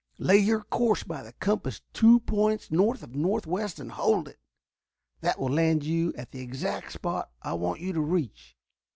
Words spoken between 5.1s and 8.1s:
That will land you at the exact spot I want you to